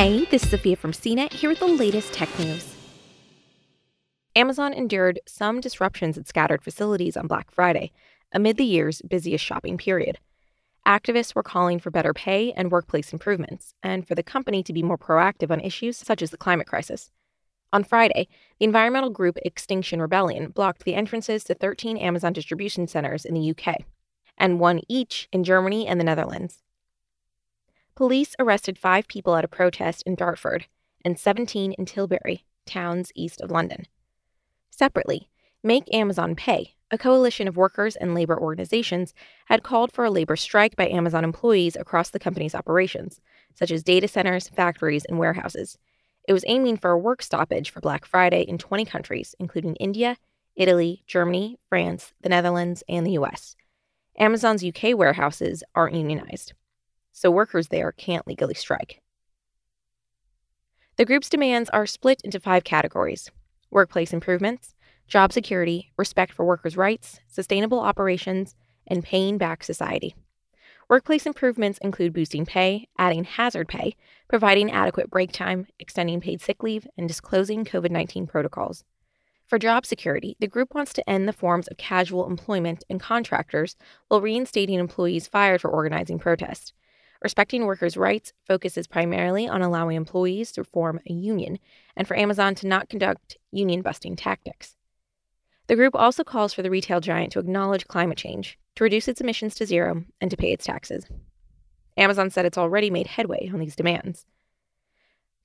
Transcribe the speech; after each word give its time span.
Hey, 0.00 0.24
this 0.30 0.44
is 0.44 0.48
Sophia 0.48 0.76
from 0.76 0.92
CNET 0.92 1.30
here 1.34 1.50
with 1.50 1.58
the 1.58 1.66
latest 1.66 2.14
tech 2.14 2.30
news. 2.38 2.74
Amazon 4.34 4.72
endured 4.72 5.20
some 5.26 5.60
disruptions 5.60 6.16
at 6.16 6.26
scattered 6.26 6.62
facilities 6.62 7.18
on 7.18 7.26
Black 7.26 7.50
Friday, 7.50 7.92
amid 8.32 8.56
the 8.56 8.64
year's 8.64 9.02
busiest 9.02 9.44
shopping 9.44 9.76
period. 9.76 10.18
Activists 10.86 11.34
were 11.34 11.42
calling 11.42 11.78
for 11.78 11.90
better 11.90 12.14
pay 12.14 12.50
and 12.52 12.72
workplace 12.72 13.12
improvements, 13.12 13.74
and 13.82 14.08
for 14.08 14.14
the 14.14 14.22
company 14.22 14.62
to 14.62 14.72
be 14.72 14.82
more 14.82 14.96
proactive 14.96 15.50
on 15.50 15.60
issues 15.60 15.98
such 15.98 16.22
as 16.22 16.30
the 16.30 16.38
climate 16.38 16.66
crisis. 16.66 17.10
On 17.70 17.84
Friday, 17.84 18.26
the 18.58 18.64
environmental 18.64 19.10
group 19.10 19.36
Extinction 19.44 20.00
Rebellion 20.00 20.48
blocked 20.48 20.84
the 20.84 20.94
entrances 20.94 21.44
to 21.44 21.54
13 21.54 21.98
Amazon 21.98 22.32
distribution 22.32 22.86
centers 22.86 23.26
in 23.26 23.34
the 23.34 23.50
UK, 23.50 23.84
and 24.38 24.58
one 24.60 24.80
each 24.88 25.28
in 25.30 25.44
Germany 25.44 25.86
and 25.86 26.00
the 26.00 26.04
Netherlands. 26.04 26.62
Police 27.94 28.34
arrested 28.38 28.78
five 28.78 29.08
people 29.08 29.36
at 29.36 29.44
a 29.44 29.48
protest 29.48 30.02
in 30.06 30.14
Dartford 30.14 30.66
and 31.04 31.18
17 31.18 31.72
in 31.72 31.86
Tilbury, 31.86 32.44
towns 32.66 33.12
east 33.14 33.40
of 33.40 33.50
London. 33.50 33.86
Separately, 34.70 35.28
Make 35.62 35.92
Amazon 35.92 36.34
Pay, 36.34 36.74
a 36.90 36.96
coalition 36.96 37.46
of 37.46 37.56
workers 37.56 37.96
and 37.96 38.14
labor 38.14 38.38
organizations, 38.40 39.12
had 39.46 39.62
called 39.62 39.92
for 39.92 40.04
a 40.04 40.10
labor 40.10 40.36
strike 40.36 40.74
by 40.74 40.88
Amazon 40.88 41.22
employees 41.24 41.76
across 41.76 42.08
the 42.08 42.18
company's 42.18 42.54
operations, 42.54 43.20
such 43.54 43.70
as 43.70 43.82
data 43.82 44.08
centers, 44.08 44.48
factories, 44.48 45.04
and 45.04 45.18
warehouses. 45.18 45.76
It 46.26 46.32
was 46.32 46.44
aiming 46.46 46.78
for 46.78 46.92
a 46.92 46.98
work 46.98 47.22
stoppage 47.22 47.70
for 47.70 47.80
Black 47.80 48.06
Friday 48.06 48.42
in 48.42 48.56
20 48.56 48.86
countries, 48.86 49.34
including 49.38 49.76
India, 49.76 50.16
Italy, 50.56 51.02
Germany, 51.06 51.58
France, 51.68 52.12
the 52.22 52.28
Netherlands, 52.28 52.82
and 52.88 53.06
the 53.06 53.12
US. 53.12 53.56
Amazon's 54.18 54.64
UK 54.64 54.96
warehouses 54.96 55.62
aren't 55.74 55.96
unionized 55.96 56.54
so 57.20 57.30
workers 57.30 57.68
there 57.68 57.92
can't 57.92 58.26
legally 58.26 58.54
strike. 58.54 59.02
The 60.96 61.04
group's 61.04 61.28
demands 61.28 61.68
are 61.68 61.84
split 61.84 62.22
into 62.24 62.40
five 62.40 62.64
categories 62.64 63.30
workplace 63.70 64.14
improvements, 64.14 64.74
job 65.06 65.30
security, 65.30 65.92
respect 65.98 66.32
for 66.32 66.46
workers' 66.46 66.78
rights, 66.78 67.20
sustainable 67.28 67.78
operations, 67.78 68.54
and 68.86 69.04
paying 69.04 69.36
back 69.36 69.62
society. 69.62 70.14
Workplace 70.88 71.26
improvements 71.26 71.78
include 71.82 72.14
boosting 72.14 72.46
pay, 72.46 72.88
adding 72.98 73.24
hazard 73.24 73.68
pay, 73.68 73.96
providing 74.26 74.72
adequate 74.72 75.10
break 75.10 75.30
time, 75.30 75.66
extending 75.78 76.22
paid 76.22 76.40
sick 76.40 76.62
leave, 76.62 76.86
and 76.96 77.06
disclosing 77.06 77.66
COVID 77.66 77.90
19 77.90 78.26
protocols. 78.26 78.82
For 79.46 79.58
job 79.58 79.84
security, 79.84 80.36
the 80.40 80.48
group 80.48 80.74
wants 80.74 80.94
to 80.94 81.10
end 81.10 81.28
the 81.28 81.34
forms 81.34 81.68
of 81.68 81.76
casual 81.76 82.26
employment 82.26 82.82
and 82.88 82.98
contractors 82.98 83.76
while 84.08 84.22
reinstating 84.22 84.78
employees 84.78 85.28
fired 85.28 85.60
for 85.60 85.70
organizing 85.70 86.18
protests. 86.18 86.72
Respecting 87.22 87.66
workers' 87.66 87.96
rights 87.96 88.32
focuses 88.46 88.86
primarily 88.86 89.46
on 89.46 89.60
allowing 89.60 89.96
employees 89.96 90.52
to 90.52 90.64
form 90.64 91.00
a 91.08 91.12
union 91.12 91.58
and 91.96 92.08
for 92.08 92.16
Amazon 92.16 92.54
to 92.56 92.66
not 92.66 92.88
conduct 92.88 93.36
union 93.50 93.82
busting 93.82 94.16
tactics. 94.16 94.76
The 95.66 95.76
group 95.76 95.94
also 95.94 96.24
calls 96.24 96.54
for 96.54 96.62
the 96.62 96.70
retail 96.70 97.00
giant 97.00 97.32
to 97.32 97.38
acknowledge 97.38 97.86
climate 97.86 98.18
change, 98.18 98.58
to 98.74 98.84
reduce 98.84 99.06
its 99.06 99.20
emissions 99.20 99.54
to 99.56 99.66
zero, 99.66 100.04
and 100.20 100.30
to 100.30 100.36
pay 100.36 100.52
its 100.52 100.64
taxes. 100.64 101.06
Amazon 101.96 102.30
said 102.30 102.46
it's 102.46 102.58
already 102.58 102.90
made 102.90 103.06
headway 103.06 103.50
on 103.52 103.60
these 103.60 103.76
demands. 103.76 104.24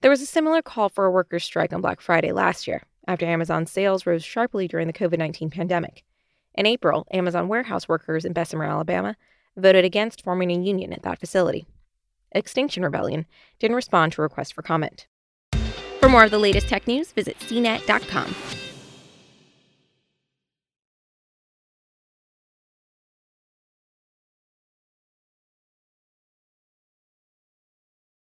There 0.00 0.10
was 0.10 0.22
a 0.22 0.26
similar 0.26 0.62
call 0.62 0.88
for 0.88 1.06
a 1.06 1.10
workers' 1.10 1.44
strike 1.44 1.72
on 1.72 1.80
Black 1.80 2.00
Friday 2.00 2.30
last 2.30 2.66
year, 2.66 2.82
after 3.08 3.26
Amazon's 3.26 3.70
sales 3.70 4.06
rose 4.06 4.24
sharply 4.24 4.68
during 4.68 4.86
the 4.86 4.92
COVID 4.92 5.18
19 5.18 5.50
pandemic. 5.50 6.04
In 6.54 6.66
April, 6.66 7.06
Amazon 7.10 7.48
warehouse 7.48 7.88
workers 7.88 8.24
in 8.24 8.32
Bessemer, 8.32 8.64
Alabama, 8.64 9.16
voted 9.56 9.84
against 9.84 10.22
forming 10.22 10.50
a 10.50 10.58
union 10.58 10.92
at 10.92 11.02
that 11.02 11.18
facility. 11.20 11.66
Extinction 12.32 12.82
Rebellion 12.82 13.26
didn't 13.58 13.76
respond 13.76 14.12
to 14.12 14.20
a 14.20 14.24
request 14.24 14.54
for 14.54 14.62
comment. 14.62 15.06
For 16.00 16.08
more 16.08 16.24
of 16.24 16.30
the 16.30 16.38
latest 16.38 16.68
tech 16.68 16.86
news, 16.86 17.12
visit 17.12 17.38
cnet.com. 17.38 18.34